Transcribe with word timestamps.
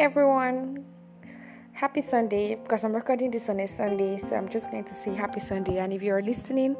everyone. 0.00 0.82
Happy 1.72 2.00
Sunday 2.00 2.54
because 2.54 2.84
I'm 2.84 2.94
recording 2.94 3.30
this 3.30 3.50
on 3.50 3.60
a 3.60 3.68
Sunday, 3.68 4.18
so 4.18 4.34
I'm 4.34 4.48
just 4.48 4.70
going 4.70 4.84
to 4.84 4.94
say 4.94 5.14
happy 5.14 5.40
Sunday. 5.40 5.76
And 5.76 5.92
if 5.92 6.02
you're 6.02 6.22
listening 6.22 6.74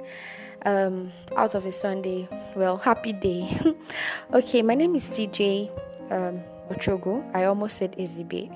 um, 0.64 1.12
out 1.36 1.54
of 1.54 1.66
a 1.66 1.72
Sunday, 1.72 2.26
well, 2.56 2.78
happy 2.78 3.12
day. 3.12 3.60
okay, 4.32 4.62
my 4.62 4.74
name 4.74 4.96
is 4.96 5.04
CJ 5.04 5.68
um, 6.10 6.40
Ochogo. 6.70 7.30
I 7.36 7.44
almost 7.44 7.76
said 7.76 7.94
Ezibe. 7.98 8.48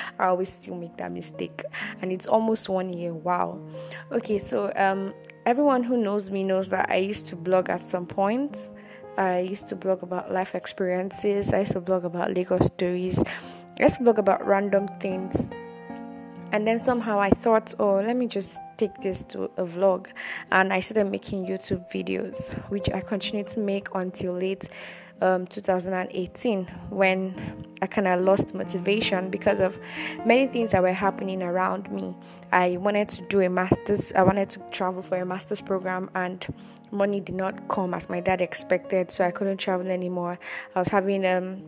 I 0.18 0.26
always 0.26 0.52
still 0.52 0.74
make 0.74 0.96
that 0.96 1.12
mistake, 1.12 1.62
and 2.02 2.10
it's 2.10 2.26
almost 2.26 2.68
one 2.68 2.92
year. 2.92 3.12
Wow. 3.12 3.60
Okay, 4.10 4.40
so 4.40 4.72
um, 4.74 5.14
everyone 5.44 5.84
who 5.84 5.96
knows 5.96 6.28
me 6.28 6.42
knows 6.42 6.70
that 6.70 6.90
I 6.90 6.96
used 6.96 7.26
to 7.26 7.36
blog 7.36 7.70
at 7.70 7.88
some 7.88 8.06
point. 8.06 8.56
I 9.16 9.38
used 9.38 9.68
to 9.68 9.76
blog 9.76 10.02
about 10.02 10.32
life 10.32 10.56
experiences. 10.56 11.52
I 11.52 11.60
used 11.60 11.72
to 11.72 11.80
blog 11.80 12.04
about 12.04 12.34
Lagos 12.34 12.66
stories. 12.66 13.22
To 13.76 13.96
blog 14.00 14.18
about 14.18 14.46
random 14.46 14.88
things. 15.00 15.36
And 16.50 16.66
then 16.66 16.80
somehow 16.80 17.20
I 17.20 17.28
thought, 17.28 17.74
oh, 17.78 17.96
let 17.96 18.16
me 18.16 18.26
just 18.26 18.56
take 18.78 19.02
this 19.02 19.22
to 19.24 19.44
a 19.58 19.64
vlog. 19.64 20.06
And 20.50 20.72
I 20.72 20.80
started 20.80 21.10
making 21.10 21.46
YouTube 21.46 21.90
videos, 21.92 22.54
which 22.70 22.88
I 22.88 23.00
continued 23.00 23.48
to 23.48 23.60
make 23.60 23.88
until 23.94 24.32
late 24.32 24.68
um, 25.20 25.46
2018 25.46 26.64
when 26.88 27.66
I 27.82 27.86
kind 27.86 28.06
of 28.06 28.22
lost 28.22 28.54
motivation 28.54 29.28
because 29.28 29.60
of 29.60 29.78
many 30.24 30.46
things 30.46 30.72
that 30.72 30.82
were 30.82 30.92
happening 30.92 31.42
around 31.42 31.90
me. 31.90 32.16
I 32.52 32.78
wanted 32.78 33.10
to 33.10 33.22
do 33.28 33.40
a 33.40 33.50
master's, 33.50 34.10
I 34.12 34.22
wanted 34.22 34.48
to 34.50 34.60
travel 34.70 35.02
for 35.02 35.18
a 35.18 35.26
master's 35.26 35.60
program, 35.60 36.10
and 36.14 36.46
money 36.90 37.20
did 37.20 37.34
not 37.34 37.68
come 37.68 37.92
as 37.92 38.08
my 38.08 38.20
dad 38.20 38.40
expected, 38.40 39.10
so 39.10 39.24
I 39.24 39.30
couldn't 39.30 39.58
travel 39.58 39.88
anymore. 39.88 40.38
I 40.74 40.78
was 40.78 40.88
having 40.88 41.26
um 41.26 41.62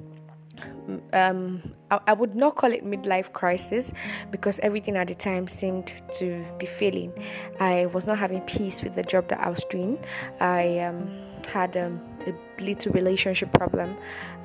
um, 1.13 1.63
I, 1.91 2.01
I, 2.09 2.13
would 2.13 2.35
not 2.35 2.57
call 2.57 2.73
it 2.73 2.85
midlife 2.85 3.33
crisis 3.33 3.93
because 4.31 4.59
everything 4.61 4.97
at 4.97 5.09
the 5.09 5.15
time 5.15 5.49
seemed 5.49 5.93
to 6.19 6.45
be 6.59 6.67
failing. 6.67 7.13
I 7.61 7.87
was 7.87 8.07
not 8.07 8.19
having 8.19 8.41
peace 8.43 8.83
with 8.83 8.95
the 8.95 9.03
job 9.03 9.29
that 9.29 9.41
I 9.41 9.51
was 9.51 9.65
doing. 9.71 9.99
I 10.41 10.79
um, 10.81 11.11
had 11.47 11.77
um, 11.77 12.01
a 12.27 12.63
little 12.63 12.93
relationship 12.93 13.53
problem, 13.53 13.97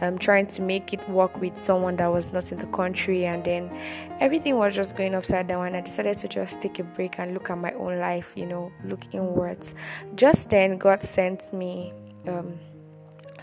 um, 0.02 0.18
trying 0.18 0.48
to 0.48 0.62
make 0.62 0.94
it 0.94 1.08
work 1.10 1.40
with 1.40 1.54
someone 1.66 1.96
that 1.98 2.08
was 2.08 2.32
not 2.34 2.52
in 2.52 2.60
the 2.60 2.68
country, 2.68 3.26
and 3.26 3.44
then 3.44 3.70
everything 4.20 4.58
was 4.58 4.76
just 4.76 4.96
going 4.96 5.16
upside 5.16 5.48
down. 5.48 5.68
And 5.68 5.76
I 5.76 5.82
decided 5.82 6.18
to 6.18 6.28
just 6.28 6.62
take 6.62 6.80
a 6.80 6.84
break 6.84 7.20
and 7.20 7.34
look 7.34 7.50
at 7.50 7.58
my 7.58 7.72
own 7.74 8.00
life, 8.00 8.34
you 8.36 8.46
know, 8.46 8.72
look 8.84 9.02
inwards. 9.12 9.74
Just 10.16 10.50
then, 10.50 10.78
God 10.78 11.04
sent 11.04 11.54
me. 11.54 11.94
Um, 12.28 12.60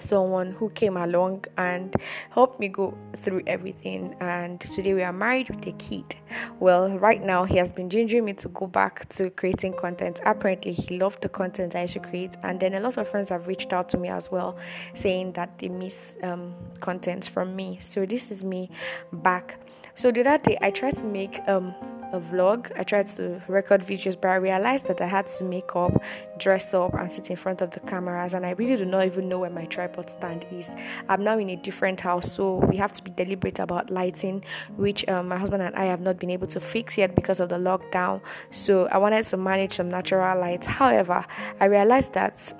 someone 0.01 0.53
who 0.53 0.70
came 0.70 0.97
along 0.97 1.45
and 1.56 1.95
helped 2.31 2.61
me 2.61 2.69
go 2.69 2.97
through 3.17 3.43
everything. 3.47 4.15
And 4.20 4.61
today 4.61 4.95
we 4.95 5.03
are 5.03 5.12
married 5.12 5.51
with 5.51 5.67
a 5.67 5.73
kid. 5.73 6.17
Well 6.59 6.98
right 6.98 7.23
now 7.23 7.45
he 7.45 7.56
has 7.56 7.70
been 7.70 7.89
gingering 7.89 8.25
me 8.25 8.33
to 8.34 8.48
go 8.48 8.67
back 8.67 9.09
to 9.11 9.31
creating 9.31 9.75
content. 9.75 10.21
Apparently 10.25 10.73
he 10.73 10.98
loved 10.98 11.23
the 11.23 11.28
content 11.28 11.75
i 11.75 11.83
used 11.83 11.95
to 11.95 12.01
create. 12.01 12.37
And 12.43 12.61
then 12.61 12.75
a 12.75 12.81
lot 12.81 12.97
of 12.97 13.09
friends 13.09 13.31
have 13.31 13.48
reached 13.48 13.73
out 13.73 13.89
to 13.91 13.98
me 13.98 14.09
as 14.09 14.31
well 14.31 14.56
saying 14.95 15.33
that 15.33 15.59
they 15.59 15.69
miss 15.69 16.12
um, 16.23 16.55
content 16.81 17.28
from 17.28 17.55
me. 17.55 17.78
So 17.83 18.06
this 18.06 18.31
is 18.31 18.45
me 18.45 18.71
back. 19.12 19.59
So 19.95 20.11
the 20.11 20.21
other 20.21 20.39
day 20.39 20.59
i 20.62 20.71
tried 20.71 20.97
to 20.98 21.05
make 21.05 21.41
um, 21.47 21.75
a 22.12 22.20
vlog. 22.20 22.70
I 22.78 22.84
tried 22.84 23.08
to 23.16 23.42
record 23.48 23.83
videos, 23.83 24.20
but 24.20 24.28
I 24.28 24.36
realized 24.36 24.86
that 24.86 25.00
I 25.00 25.06
had 25.06 25.27
to 25.39 25.44
make 25.44 25.75
up, 25.77 26.03
dress 26.39 26.75
up, 26.75 26.94
and 26.94 27.12
sit 27.12 27.30
in 27.30 27.36
front 27.36 27.61
of 27.61 27.70
the 27.70 27.80
cameras. 27.80 28.34
And 28.34 28.44
I 28.44 28.50
really 28.50 28.77
do 28.77 28.84
not 28.84 29.06
even 29.06 29.28
know 29.28 29.39
where 29.41 29.50
my 29.50 29.66
tripod 29.66 30.08
stand 30.11 30.47
is. 30.50 30.69
I'm 31.08 31.25
now 31.25 31.38
in 31.38 31.50
a 31.50 31.56
different 31.56 32.00
house, 32.00 32.33
so 32.33 32.56
we 32.56 32.77
have 32.77 32.92
to 32.94 33.03
be 33.03 33.11
deliberate 33.11 33.58
about 33.58 33.91
lighting, 33.91 34.44
which 34.77 35.06
um, 35.09 35.28
my 35.28 35.38
husband 35.38 35.62
and 35.62 35.75
I 35.76 35.84
have 35.84 36.00
not 36.00 36.19
been 36.19 36.31
able 36.31 36.47
to 36.49 36.60
fix 36.60 36.99
yet 36.99 37.15
because 37.15 37.41
of 37.41 37.49
the 37.49 37.56
lockdown. 37.56 38.20
So 38.50 38.87
I 38.88 38.99
wanted 38.99 39.25
to 39.26 39.37
manage 39.37 39.75
some 39.75 39.88
natural 39.88 40.38
lights. 40.41 40.66
However, 40.66 41.25
I 41.60 41.65
realized 41.66 42.15
that 42.15 42.54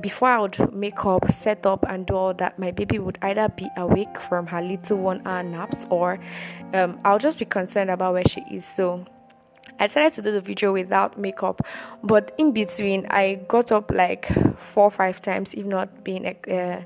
before 0.00 0.28
I 0.28 0.40
would 0.40 0.72
make 0.72 1.04
up, 1.04 1.30
set 1.30 1.66
up, 1.66 1.84
and 1.88 2.06
do 2.06 2.14
all 2.14 2.34
that, 2.34 2.58
my 2.58 2.70
baby 2.70 2.98
would 2.98 3.18
either 3.22 3.48
be 3.48 3.68
awake 3.76 4.20
from 4.20 4.46
her 4.48 4.62
little 4.62 4.98
one 4.98 5.26
hour 5.26 5.42
naps 5.42 5.86
or 5.90 6.18
um, 6.72 6.98
I'll 7.04 7.18
just 7.18 7.38
be 7.38 7.44
concerned 7.44 7.90
about 7.90 8.14
where 8.14 8.26
she 8.26 8.40
is. 8.50 8.64
So 8.64 9.04
I 9.78 9.86
decided 9.86 10.14
to 10.14 10.22
do 10.22 10.32
the 10.32 10.40
video 10.40 10.72
without 10.72 11.18
makeup, 11.18 11.60
but 12.02 12.32
in 12.38 12.52
between, 12.52 13.06
I 13.06 13.40
got 13.48 13.72
up 13.72 13.90
like 13.90 14.26
four 14.56 14.84
or 14.84 14.90
five 14.90 15.20
times, 15.20 15.54
if 15.54 15.66
not 15.66 16.04
being 16.04 16.26
uh, 16.26 16.82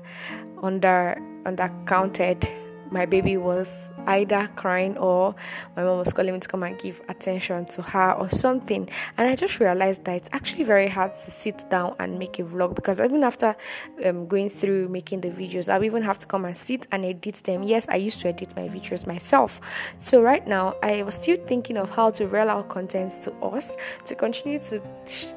under 0.61 1.17
under 1.45 1.71
counted 1.85 2.47
my 2.91 3.05
baby 3.05 3.37
was 3.37 3.91
either 4.07 4.49
crying 4.55 4.97
or 4.97 5.35
my 5.75 5.83
mom 5.83 5.99
was 5.99 6.13
calling 6.13 6.33
me 6.33 6.39
to 6.39 6.47
come 6.47 6.63
and 6.63 6.79
give 6.79 7.01
attention 7.09 7.65
to 7.65 7.81
her 7.81 8.13
or 8.13 8.29
something. 8.29 8.89
And 9.17 9.27
I 9.27 9.35
just 9.35 9.59
realized 9.59 10.05
that 10.05 10.15
it's 10.15 10.29
actually 10.31 10.63
very 10.63 10.87
hard 10.87 11.13
to 11.13 11.31
sit 11.31 11.69
down 11.69 11.95
and 11.99 12.17
make 12.17 12.39
a 12.39 12.43
vlog 12.43 12.75
because 12.75 12.99
even 12.99 13.23
after 13.23 13.55
um, 14.05 14.27
going 14.27 14.49
through 14.49 14.87
making 14.87 15.21
the 15.21 15.29
videos, 15.29 15.67
I 15.71 15.83
even 15.85 16.03
have 16.03 16.19
to 16.19 16.27
come 16.27 16.45
and 16.45 16.57
sit 16.57 16.87
and 16.91 17.03
edit 17.05 17.35
them. 17.43 17.63
Yes, 17.63 17.85
I 17.89 17.97
used 17.97 18.19
to 18.21 18.29
edit 18.29 18.55
my 18.55 18.67
videos 18.69 19.05
myself. 19.05 19.59
So 19.99 20.21
right 20.21 20.47
now, 20.47 20.75
I 20.81 21.03
was 21.03 21.15
still 21.15 21.37
thinking 21.45 21.77
of 21.77 21.89
how 21.89 22.11
to 22.11 22.27
roll 22.27 22.49
out 22.49 22.69
contents 22.69 23.17
to 23.19 23.31
us 23.39 23.75
to 24.05 24.15
continue 24.15 24.59
to 24.59 24.81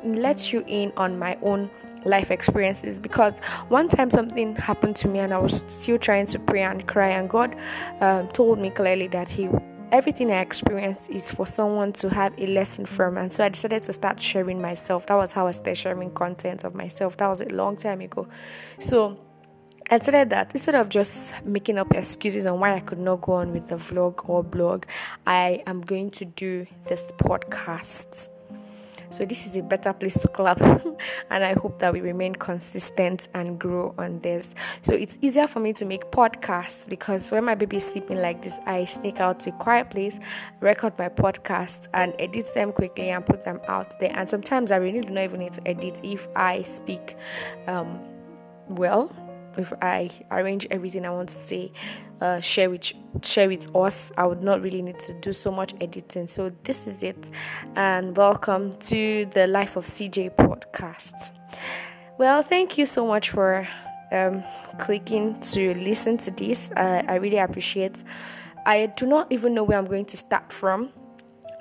let 0.05 0.53
you 0.53 0.65
in 0.67 0.93
on 0.97 1.19
my 1.19 1.37
own 1.43 1.71
life 2.05 2.31
experiences. 2.31 2.99
Because 2.99 3.39
one 3.69 3.89
time 3.89 4.11
something 4.11 4.57
happened 4.57 4.97
to 4.97 5.09
me 5.09 5.19
and 5.19 5.33
I 5.33 5.39
was 5.39 5.65
still 5.69 5.99
trying 5.99 6.27
to 6.27 6.39
pray 6.39 6.63
and 6.63 6.87
cry 6.87 7.09
and 7.09 7.29
God 7.29 7.57
um, 8.01 8.29
told 8.29 8.59
me 8.59 8.71
clearly 8.71 9.09
that 9.09 9.29
he 9.31 9.49
everything 9.93 10.31
I 10.31 10.41
experienced 10.41 11.11
is 11.11 11.31
for 11.31 11.47
someone 11.47 11.93
to 11.95 12.09
have 12.11 12.33
a 12.39 12.47
lesson 12.47 12.87
from. 12.87 13.19
And 13.19 13.33
so 13.33 13.45
I 13.45 13.49
decided 13.49 13.83
to 13.85 13.93
start 13.93 14.21
sharing 14.23 14.61
myself. 14.61 15.07
That 15.07 15.17
was 15.17 15.33
how 15.33 15.47
I 15.47 15.51
started 15.53 15.77
sharing 15.77 16.13
content 16.13 16.65
of 16.65 16.75
myself. 16.75 17.17
That 17.17 17.27
was 17.27 17.41
a 17.41 17.47
long 17.47 17.77
time 17.77 18.01
ago. 18.01 18.29
So 18.79 19.19
I 19.91 19.99
decided 19.99 20.31
that 20.31 20.53
instead 20.55 20.77
of 20.77 20.89
just 20.89 21.13
making 21.45 21.79
up 21.79 21.93
excuses 21.95 22.47
on 22.47 22.61
why 22.61 22.75
I 22.75 22.81
could 22.81 22.99
not 22.99 23.23
go 23.23 23.33
on 23.33 23.53
with 23.53 23.69
the 23.69 23.77
vlog 23.77 24.29
or 24.29 24.45
blog, 24.45 24.87
I 25.27 25.63
am 25.67 25.81
going 25.81 26.11
to 26.13 26.25
do 26.25 26.67
this 26.89 27.11
podcast. 27.19 28.29
So 29.11 29.25
this 29.25 29.47
is 29.47 29.57
a 29.57 29.63
better 29.63 29.93
place 29.93 30.17
to 30.19 30.29
clap. 30.29 30.61
and 31.31 31.45
I 31.45 31.55
hope 31.55 31.79
that 31.81 31.93
we 31.93 32.01
remain 32.01 32.35
consistent 32.35 33.29
and 33.35 33.59
grow 33.59 33.95
on 33.99 34.21
this. 34.21 34.49
So 34.83 34.95
it's 34.95 35.19
easier 35.21 35.47
for 35.47 35.61
me 35.61 35.73
to 35.75 35.85
make 35.85 36.11
podcasts 36.11 36.89
because 36.89 37.31
when 37.31 37.45
my 37.45 37.55
baby 37.55 37.79
is 37.79 37.91
sleeping 37.91 38.19
like 38.19 38.43
this, 38.43 38.59
I 38.67 38.85
sneak 38.85 39.21
out 39.21 39.41
to 39.41 39.51
a 39.51 39.53
quiet 39.55 39.91
place, 39.91 40.19
record 40.61 40.99
my 40.99 41.09
podcasts 41.09 41.87
and 41.95 42.15
edit 42.19 42.55
them 42.55 42.73
quickly 42.73 43.11
and 43.11 43.25
put 43.25 43.45
them 43.45 43.61
out 43.69 43.99
there. 44.01 44.13
And 44.15 44.29
sometimes 44.29 44.71
I 44.71 44.77
really 44.77 45.01
do 45.01 45.11
not 45.11 45.25
even 45.25 45.41
need 45.41 45.53
to 45.55 45.69
edit 45.69 46.01
if 46.03 46.29
I 46.37 46.63
speak 46.63 47.17
um, 47.67 48.01
well 48.69 49.11
if 49.57 49.73
I 49.83 50.11
arrange 50.31 50.67
everything 50.71 51.05
I 51.05 51.11
want 51.11 51.29
to 51.31 51.37
say, 51.37 51.73
uh, 52.21 52.41
share 52.41 52.71
with 52.71 52.93
share 53.23 53.49
with 53.49 53.75
us, 53.75 54.11
I 54.17 54.27
would 54.27 54.43
not 54.43 54.63
really 54.63 54.83
need 54.83 54.99
to 55.01 55.13
do 55.21 55.33
so 55.33 55.51
much 55.51 55.75
editing. 55.81 56.29
So 56.29 56.51
this 56.65 56.87
is 56.87 57.03
it, 57.03 57.17
and 57.77 58.17
welcome 58.17 58.77
to 58.91 59.27
the 59.35 59.47
Life 59.47 59.77
of 59.77 59.85
CJ 59.85 60.37
podcast. 60.37 61.31
Well, 62.19 62.43
thank 62.43 62.79
you 62.79 62.87
so 62.87 63.07
much 63.07 63.31
for 63.31 63.67
um, 64.13 64.43
clicking 64.79 65.41
to 65.41 65.75
listen 65.75 66.19
to 66.19 66.31
this. 66.31 66.71
Uh, 66.77 67.03
I 67.09 67.17
really 67.17 67.39
appreciate. 67.39 67.97
I 68.67 68.93
do 68.97 69.07
not 69.07 69.33
even 69.33 69.55
know 69.55 69.65
where 69.65 69.79
I'm 69.79 69.87
going 69.87 70.05
to 70.07 70.17
start 70.17 70.53
from 70.53 70.93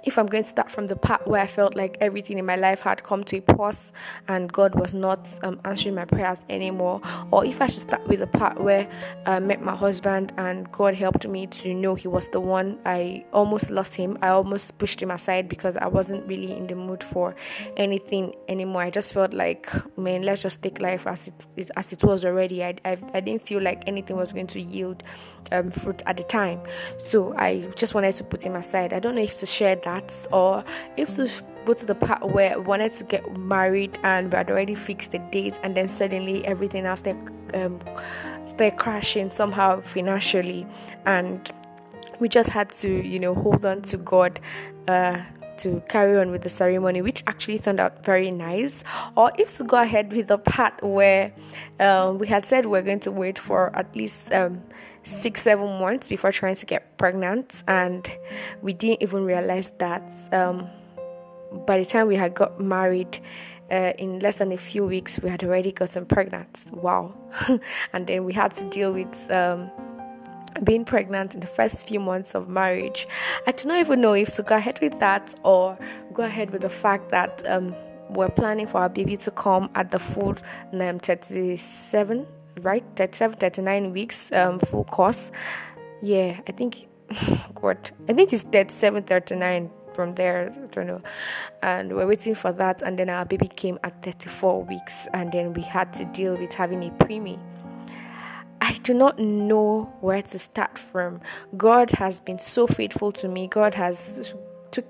if 0.04 0.18
I'm 0.18 0.28
going 0.28 0.44
to 0.44 0.50
start 0.50 0.72
from 0.72 0.88
the 0.88 0.96
part 0.96 1.28
where 1.28 1.42
I 1.42 1.48
felt 1.48 1.76
like 1.76 1.98
everything 2.00 2.38
in 2.38 2.46
my 2.46 2.56
life 2.56 2.82
had 2.82 3.04
come 3.04 3.24
to 3.26 3.38
a 3.38 3.42
pause 3.42 3.92
and 4.28 4.52
God 4.52 4.76
was 4.76 4.94
not 4.94 5.28
um, 5.44 5.60
answering 5.66 5.96
my 5.96 6.06
prayers 6.06 6.44
anymore, 6.50 7.02
or 7.32 7.46
if 7.46 7.62
I 7.62 7.68
should 7.68 7.82
start 7.82 8.08
with 8.08 8.20
the 8.20 8.28
part 8.28 8.62
where 8.62 8.90
I 9.26 9.40
met 9.40 9.62
my 9.62 9.76
husband 9.76 10.34
and 10.38 10.72
God 10.72 10.96
helped 10.96 11.28
me 11.28 11.48
to 11.48 11.74
know 11.74 11.96
He 11.96 12.08
was 12.08 12.30
the 12.30 12.40
one, 12.40 12.80
I 12.86 13.26
almost 13.34 13.70
lost 13.70 13.96
Him. 13.96 14.18
I 14.22 14.30
almost 14.30 14.78
pushed 14.78 15.02
Him 15.02 15.12
aside 15.12 15.50
because 15.50 15.76
I 15.78 15.88
wasn't 15.88 16.28
really 16.28 16.56
in 16.56 16.68
the 16.68 16.76
mood 16.76 17.04
for 17.04 17.36
anything 17.78 18.34
anymore. 18.48 18.84
I 18.84 18.90
just 18.90 19.14
felt 19.14 19.34
like, 19.34 19.70
man, 19.98 20.22
let's 20.24 20.42
just 20.42 20.62
take 20.62 20.80
life 20.80 21.08
as 21.08 21.28
it 21.28 21.72
as 21.76 21.92
it 21.92 22.04
was 22.04 22.24
already. 22.26 22.64
I, 22.64 22.76
I, 22.86 22.98
I 23.14 23.20
didn't 23.20 23.46
feel 23.46 23.62
like 23.62 23.84
anything 23.88 24.16
was 24.16 24.34
going 24.34 24.48
to 24.48 24.62
yield 24.62 25.04
um, 25.52 25.72
fruit 25.72 26.02
at 26.06 26.18
the 26.18 26.24
time, 26.24 26.62
so 27.08 27.36
I 27.38 27.68
just 27.76 27.94
wanted 27.94 28.16
to 28.16 28.24
put 28.24 28.46
Him 28.46 28.56
aside. 28.56 28.94
I 28.94 29.00
don't 29.00 29.16
know 29.16 29.22
if 29.22 29.38
to 29.40 29.46
share 29.46 29.76
that 29.76 29.89
that, 29.90 30.10
or 30.32 30.64
if 30.98 31.16
to 31.16 31.24
go 31.66 31.74
to 31.74 31.86
the 31.86 31.96
part 31.96 32.22
where 32.36 32.54
I 32.54 32.58
wanted 32.58 32.94
to 33.00 33.04
get 33.04 33.24
married 33.38 33.94
and 34.04 34.32
we 34.32 34.36
had 34.38 34.50
already 34.50 34.76
fixed 34.76 35.12
the 35.12 35.20
date, 35.32 35.56
and 35.64 35.76
then 35.76 35.88
suddenly 35.88 36.46
everything 36.46 36.86
else 36.86 37.00
started, 37.00 37.22
um, 37.54 37.80
started 38.46 38.78
crashing 38.78 39.32
somehow 39.32 39.82
financially, 39.82 40.66
and 41.06 41.52
we 42.20 42.28
just 42.30 42.50
had 42.50 42.70
to, 42.80 42.90
you 42.90 43.20
know, 43.20 43.34
hold 43.34 43.66
on 43.66 43.82
to 43.92 43.98
God. 43.98 44.40
Uh, 44.88 45.22
to 45.60 45.82
carry 45.90 46.18
on 46.18 46.32
with 46.32 46.42
the 46.42 46.50
ceremony, 46.50 47.02
which 47.02 47.24
actually 47.28 47.60
turned 47.60 47.80
out 47.80 48.04
very 48.04 48.32
nice, 48.32 48.84
or 49.16 49.32
if 49.38 49.56
to 49.58 49.64
go 49.64 49.78
ahead 49.78 50.12
with 50.12 50.28
the 50.28 50.38
part 50.38 50.82
where 50.84 51.34
um, 51.80 52.18
we 52.18 52.28
had 52.28 52.46
said 52.46 52.66
we 52.66 52.78
are 52.78 52.82
going 52.84 53.00
to 53.02 53.12
wait 53.12 53.38
for 53.40 53.76
at 53.76 53.96
least 53.96 54.32
um, 54.32 54.62
six, 55.04 55.44
seven 55.44 55.80
months 55.80 56.08
before 56.08 56.32
trying 56.32 56.56
to 56.56 56.66
get 56.66 56.98
pregnant, 56.98 57.52
and 57.68 58.12
we 58.62 58.74
didn't 58.74 59.02
even 59.02 59.24
realize 59.26 59.72
that 59.80 60.04
um, 60.32 60.68
by 61.66 61.78
the 61.78 61.86
time 61.86 62.08
we 62.08 62.16
had 62.16 62.34
got 62.34 62.60
married. 62.60 63.20
Uh, 63.72 63.94
in 64.00 64.18
less 64.18 64.38
than 64.38 64.52
a 64.52 64.58
few 64.58 64.84
weeks, 64.84 65.20
we 65.20 65.30
had 65.30 65.44
already 65.44 65.72
gotten 65.72 66.04
pregnant. 66.04 66.58
Wow! 66.72 67.14
and 67.94 68.08
then 68.08 68.24
we 68.26 68.34
had 68.34 68.52
to 68.56 68.68
deal 68.68 68.92
with 68.92 69.30
um, 69.30 69.70
being 70.64 70.86
pregnant 70.86 71.34
in 71.34 71.40
the 71.40 71.48
first 71.48 71.88
few 71.88 72.00
months 72.00 72.36
of 72.36 72.50
marriage. 72.50 73.08
I 73.48 73.52
do 73.52 73.68
not 73.68 73.80
even 73.80 74.02
know 74.02 74.14
if 74.14 74.36
to 74.36 74.44
go 74.44 74.56
ahead 74.56 74.80
with 74.82 75.00
that 75.00 75.36
or 75.44 75.78
go 76.14 76.24
ahead 76.24 76.52
with 76.52 76.62
the 76.62 76.70
fact 76.70 77.10
that 77.10 77.44
um, 77.48 77.76
we're 78.10 78.30
planning 78.30 78.68
for 78.68 78.80
our 78.80 78.90
baby 78.90 79.18
to 79.18 79.32
come 79.32 79.70
at 79.76 79.92
the 79.92 80.00
full 80.00 80.36
um, 80.74 81.00
37, 81.00 82.28
right? 82.62 82.84
37, 82.96 83.38
39 83.38 83.94
weeks 83.94 84.32
um, 84.32 84.60
full 84.60 84.86
course. 84.86 85.32
Yeah, 86.02 86.40
I 86.48 86.52
think, 86.52 86.88
God, 87.56 87.92
I 88.08 88.14
think 88.14 88.34
it's 88.34 88.44
37, 88.44 89.04
39 89.04 89.72
from 89.94 90.16
there. 90.16 90.54
I 90.56 90.74
don't 90.74 90.88
know. 90.88 91.02
And 91.62 91.94
we're 91.94 92.08
waiting 92.08 92.36
for 92.36 92.52
that. 92.54 92.82
And 92.82 92.98
then 92.98 93.10
our 93.10 93.26
baby 93.26 93.48
came 93.48 93.78
at 93.84 94.02
34 94.02 94.64
weeks. 94.64 95.08
And 95.14 95.32
then 95.32 95.54
we 95.54 95.62
had 95.62 95.94
to 95.96 96.06
deal 96.06 96.38
with 96.38 96.54
having 96.54 96.84
a 96.84 96.92
preemie. 96.92 97.40
I 98.70 98.78
do 98.84 98.94
not 98.94 99.18
know 99.18 99.92
where 100.00 100.22
to 100.22 100.38
start 100.38 100.78
from. 100.78 101.22
God 101.58 101.90
has 101.90 102.20
been 102.20 102.38
so 102.38 102.68
faithful 102.68 103.12
to 103.14 103.28
me. 103.28 103.48
God 103.48 103.74
has 103.74 104.36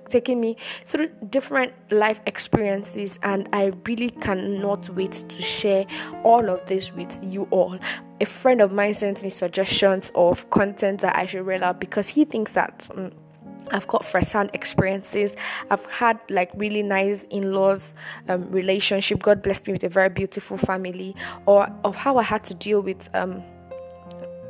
taken 0.09 0.41
me 0.41 0.57
through 0.83 1.07
different 1.29 1.71
life 1.89 2.19
experiences, 2.25 3.17
and 3.23 3.47
I 3.53 3.71
really 3.85 4.09
cannot 4.09 4.89
wait 4.89 5.23
to 5.29 5.41
share 5.41 5.85
all 6.25 6.49
of 6.49 6.65
this 6.65 6.91
with 6.91 7.23
you 7.23 7.43
all. 7.51 7.79
A 8.19 8.25
friend 8.25 8.59
of 8.59 8.73
mine 8.73 8.95
sent 8.95 9.23
me 9.23 9.29
suggestions 9.29 10.11
of 10.13 10.49
content 10.49 10.99
that 10.99 11.15
I 11.15 11.25
should 11.25 11.45
read 11.45 11.63
out 11.63 11.79
because 11.79 12.09
he 12.09 12.25
thinks 12.25 12.51
that. 12.51 12.85
Um, 12.93 13.13
I've 13.71 13.87
got 13.87 14.03
first-hand 14.03 14.49
experiences. 14.53 15.35
I've 15.69 15.85
had 15.85 16.19
like 16.29 16.51
really 16.55 16.81
nice 16.81 17.23
in-laws 17.29 17.93
um, 18.27 18.49
relationship. 18.51 19.21
God 19.21 19.43
blessed 19.43 19.67
me 19.67 19.73
with 19.73 19.83
a 19.83 19.89
very 19.89 20.09
beautiful 20.09 20.57
family, 20.57 21.15
or 21.45 21.69
of 21.85 21.95
how 21.95 22.17
I 22.17 22.23
had 22.23 22.43
to 22.45 22.53
deal 22.53 22.81
with 22.81 23.09
um, 23.13 23.43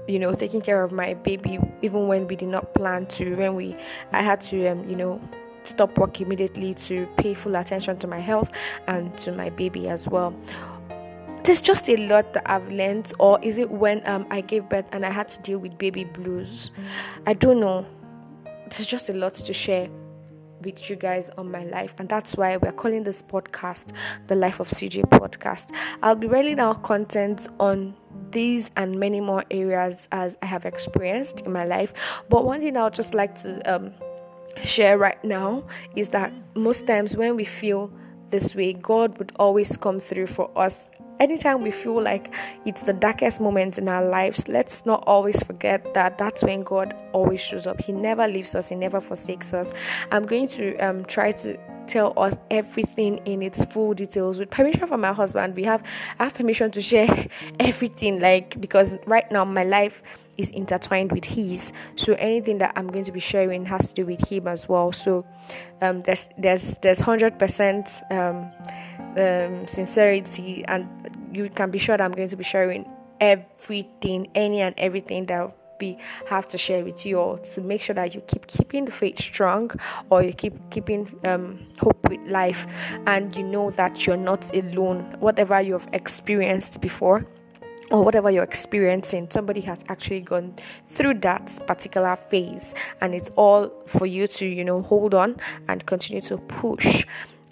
you 0.09 0.19
know 0.19 0.33
taking 0.33 0.61
care 0.61 0.83
of 0.83 0.91
my 0.91 1.13
baby 1.13 1.59
even 1.81 2.07
when 2.07 2.27
we 2.27 2.35
did 2.35 2.49
not 2.49 2.73
plan 2.73 3.05
to 3.05 3.35
when 3.35 3.55
we 3.55 3.75
i 4.11 4.21
had 4.21 4.41
to 4.41 4.67
um, 4.67 4.87
you 4.89 4.95
know 4.95 5.21
stop 5.63 5.95
work 5.97 6.19
immediately 6.19 6.73
to 6.73 7.07
pay 7.17 7.33
full 7.33 7.55
attention 7.55 7.97
to 7.97 8.07
my 8.07 8.19
health 8.19 8.49
and 8.87 9.15
to 9.19 9.31
my 9.31 9.49
baby 9.49 9.87
as 9.87 10.07
well 10.07 10.33
there's 11.43 11.61
just 11.61 11.87
a 11.89 11.95
lot 11.95 12.33
that 12.33 12.43
I've 12.51 12.69
learned, 12.69 13.13
or 13.17 13.39
is 13.41 13.57
it 13.57 13.71
when 13.71 14.05
um, 14.05 14.27
I 14.29 14.41
gave 14.41 14.67
birth 14.67 14.87
and 14.91 15.05
I 15.05 15.09
had 15.09 15.29
to 15.29 15.41
deal 15.41 15.57
with 15.57 15.77
baby 15.77 16.03
blues? 16.03 16.69
I 17.25 17.33
don't 17.33 17.59
know. 17.59 17.85
There's 18.69 18.85
just 18.85 19.09
a 19.09 19.13
lot 19.13 19.35
to 19.35 19.53
share 19.53 19.89
with 20.61 20.89
you 20.89 20.95
guys 20.95 21.29
on 21.37 21.49
my 21.49 21.63
life, 21.63 21.93
and 21.97 22.09
that's 22.09 22.35
why 22.35 22.57
we're 22.57 22.73
calling 22.73 23.03
this 23.03 23.21
podcast 23.21 23.93
the 24.27 24.35
Life 24.35 24.59
of 24.59 24.67
CJ 24.67 25.03
Podcast. 25.03 25.73
I'll 26.03 26.15
be 26.15 26.27
rolling 26.27 26.59
out 26.59 26.83
content 26.83 27.47
on 27.59 27.95
these 28.31 28.71
and 28.75 28.99
many 28.99 29.21
more 29.21 29.43
areas 29.51 30.07
as 30.11 30.37
I 30.41 30.47
have 30.47 30.65
experienced 30.65 31.41
in 31.41 31.51
my 31.51 31.65
life. 31.65 31.93
But 32.29 32.45
one 32.45 32.61
thing 32.61 32.77
I 32.77 32.83
would 32.83 32.93
just 32.93 33.13
like 33.13 33.39
to 33.41 33.61
um, 33.71 33.93
share 34.63 34.97
right 34.97 35.23
now 35.23 35.63
is 35.95 36.09
that 36.09 36.31
most 36.55 36.87
times 36.87 37.15
when 37.15 37.35
we 37.35 37.45
feel 37.45 37.91
this 38.29 38.55
way, 38.55 38.73
God 38.73 39.17
would 39.17 39.31
always 39.37 39.75
come 39.77 39.99
through 39.99 40.27
for 40.27 40.51
us. 40.55 40.83
Anytime 41.19 41.63
we 41.63 41.71
feel 41.71 42.01
like 42.01 42.31
it's 42.65 42.83
the 42.83 42.93
darkest 42.93 43.41
moments 43.41 43.77
in 43.77 43.89
our 43.89 44.05
lives, 44.05 44.47
let's 44.47 44.85
not 44.85 45.03
always 45.05 45.43
forget 45.43 45.93
that 45.93 46.17
that's 46.17 46.43
when 46.43 46.63
God 46.63 46.95
always 47.11 47.41
shows 47.41 47.67
up. 47.67 47.81
He 47.81 47.91
never 47.91 48.25
leaves 48.27 48.55
us, 48.55 48.69
He 48.69 48.75
never 48.75 49.01
forsakes 49.01 49.53
us. 49.53 49.73
I'm 50.11 50.25
going 50.25 50.47
to 50.49 50.77
um, 50.77 51.03
try 51.05 51.33
to 51.33 51.57
tell 51.89 52.13
us 52.17 52.35
everything 52.49 53.17
in 53.25 53.41
its 53.41 53.65
full 53.65 53.93
details. 53.93 54.37
With 54.37 54.49
permission 54.49 54.87
from 54.87 55.01
my 55.01 55.13
husband 55.13 55.55
we 55.55 55.63
have 55.63 55.83
i 56.19 56.25
have 56.25 56.33
permission 56.33 56.71
to 56.71 56.81
share 56.81 57.27
everything 57.59 58.19
like 58.19 58.59
because 58.61 58.95
right 59.05 59.29
now 59.31 59.43
my 59.43 59.63
life 59.63 60.01
is 60.37 60.49
intertwined 60.51 61.11
with 61.11 61.25
his. 61.25 61.71
So 61.95 62.13
anything 62.13 62.59
that 62.59 62.73
i'm 62.75 62.87
going 62.87 63.05
to 63.05 63.11
be 63.11 63.19
sharing 63.19 63.65
has 63.65 63.89
to 63.89 63.93
do 63.93 64.05
with 64.05 64.27
him 64.29 64.47
as 64.47 64.69
well. 64.69 64.91
So 64.91 65.25
um, 65.81 66.03
there's 66.03 66.29
there's 66.37 66.77
there's 66.81 66.99
100% 66.99 68.11
um, 68.11 68.51
um, 69.17 69.67
sincerity 69.67 70.63
and 70.65 70.87
you 71.33 71.49
can 71.49 71.71
be 71.71 71.79
sure 71.79 71.97
that 71.97 72.03
i'm 72.03 72.11
going 72.11 72.27
to 72.27 72.35
be 72.35 72.43
sharing 72.43 72.89
everything 73.19 74.27
any 74.35 74.61
and 74.61 74.73
everything 74.77 75.25
that 75.25 75.55
we 75.79 75.97
have 76.27 76.47
to 76.49 76.57
share 76.57 76.83
with 76.83 77.05
you 77.05 77.19
all 77.19 77.37
to 77.37 77.61
make 77.61 77.81
sure 77.81 77.95
that 77.95 78.13
you 78.13 78.21
keep 78.21 78.47
keeping 78.47 78.85
the 78.85 78.91
faith 78.91 79.19
strong 79.19 79.71
or 80.09 80.21
you 80.23 80.33
keep 80.33 80.53
keeping 80.69 81.13
um, 81.25 81.59
hope 81.79 82.09
with 82.09 82.21
life 82.27 82.65
and 83.07 83.35
you 83.35 83.43
know 83.43 83.71
that 83.71 84.05
you're 84.05 84.17
not 84.17 84.53
alone 84.55 85.15
whatever 85.19 85.61
you've 85.61 85.87
experienced 85.93 86.81
before 86.81 87.25
or 87.91 88.03
whatever 88.03 88.29
you're 88.29 88.43
experiencing, 88.43 89.27
somebody 89.31 89.61
has 89.61 89.79
actually 89.87 90.21
gone 90.21 90.53
through 90.85 91.15
that 91.15 91.65
particular 91.65 92.15
phase, 92.15 92.73
and 93.01 93.15
it's 93.15 93.31
all 93.35 93.71
for 93.87 94.05
you 94.05 94.27
to, 94.27 94.45
you 94.45 94.63
know, 94.63 94.81
hold 94.83 95.13
on 95.13 95.37
and 95.67 95.85
continue 95.85 96.21
to 96.21 96.37
push. 96.37 97.05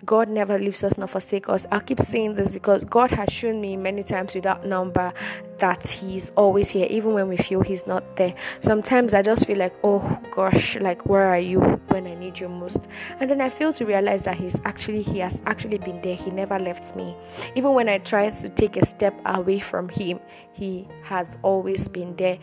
God 0.06 0.30
never 0.30 0.58
leaves 0.58 0.84
us 0.84 0.98
nor 0.98 1.08
forsake 1.08 1.50
us. 1.50 1.66
I 1.72 1.80
keep 1.80 2.00
saying 2.00 2.36
this 2.36 2.52
because 2.52 2.86
God 2.86 3.12
has 3.12 3.34
shown 3.34 3.60
me 3.60 3.76
many 3.76 4.04
times 4.04 4.36
without 4.36 4.66
number 4.66 5.12
that 5.60 5.88
He's 5.88 6.32
always 6.36 6.70
here, 6.70 6.88
even 6.90 7.14
when 7.14 7.28
we 7.28 7.38
feel 7.38 7.62
He's 7.62 7.88
not 7.88 8.18
there. 8.18 8.34
Sometimes 8.60 9.14
I 9.14 9.22
just 9.22 9.46
feel 9.46 9.58
like, 9.58 9.76
oh 9.84 10.20
gosh, 10.32 10.78
like 10.78 11.06
where 11.06 11.28
are 11.28 11.40
you 11.40 11.60
when 11.88 12.08
I 12.08 12.16
need 12.16 12.40
you 12.40 12.50
most? 12.50 12.82
And 13.20 13.30
then 13.30 13.42
I 13.42 13.50
fail 13.50 13.74
to 13.74 13.86
realize 13.86 14.24
that 14.24 14.38
He's 14.38 14.60
actually 14.66 15.02
He 15.02 15.20
has 15.20 15.42
actually 15.46 15.78
been 15.78 16.02
there. 16.02 16.16
He 16.16 16.32
never 16.32 16.60
left 16.60 16.96
me. 16.96 17.16
Even 17.56 17.74
when 17.74 17.90
I 17.90 17.98
try 18.00 18.30
to 18.30 18.50
take 18.50 18.78
a 18.78 18.86
step 18.86 19.20
away 19.26 19.60
from 19.60 19.90
Him, 19.90 20.20
He 20.54 20.88
has 21.04 21.38
always 21.42 21.88
been 21.88 22.16
there. 22.16 22.40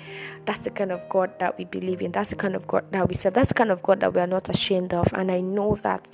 That's 0.46 0.64
the 0.64 0.70
kind 0.70 0.92
of 0.92 1.08
God 1.08 1.38
that 1.38 1.56
we 1.58 1.64
believe 1.64 2.00
in. 2.00 2.12
That's 2.12 2.30
the 2.30 2.36
kind 2.36 2.54
of 2.54 2.66
God 2.66 2.90
that 2.92 3.08
we 3.08 3.14
serve. 3.14 3.34
That's 3.34 3.48
the 3.48 3.54
kind 3.54 3.70
of 3.70 3.82
God 3.82 4.00
that 4.00 4.12
we 4.12 4.20
are 4.20 4.26
not 4.26 4.48
ashamed 4.48 4.94
of. 4.94 5.12
And 5.12 5.30
I 5.30 5.40
know 5.40 5.76
that 5.76 6.06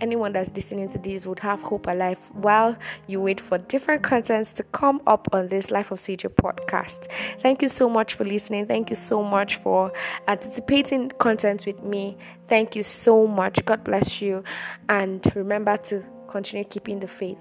anyone 0.00 0.32
that's 0.32 0.50
listening 0.52 0.88
to 0.90 0.98
this 0.98 1.26
would 1.26 1.40
have 1.40 1.60
hope 1.62 1.86
alive 1.86 2.18
while 2.32 2.76
you 3.06 3.20
wait 3.20 3.40
for 3.40 3.58
different 3.58 4.02
contents 4.02 4.52
to 4.54 4.62
come 4.64 5.00
up 5.06 5.28
on 5.32 5.48
this 5.48 5.70
Life 5.70 5.90
of 5.90 5.98
CJ 5.98 6.36
podcast. 6.42 7.10
Thank 7.40 7.62
you 7.62 7.68
so 7.68 7.88
much 7.88 8.14
for 8.14 8.24
listening. 8.24 8.66
Thank 8.66 8.90
you 8.90 8.96
so 8.96 9.22
much 9.22 9.56
for 9.56 9.92
anticipating 10.28 11.10
content 11.10 11.66
with 11.66 11.82
me. 11.82 12.16
Thank 12.48 12.76
you 12.76 12.82
so 12.82 13.26
much. 13.26 13.64
God 13.64 13.84
bless 13.84 14.20
you. 14.20 14.44
And 14.88 15.24
remember 15.34 15.76
to 15.88 16.04
continue 16.28 16.64
keeping 16.64 17.00
the 17.00 17.08
faith. 17.08 17.38